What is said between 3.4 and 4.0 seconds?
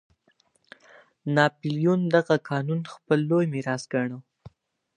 میراث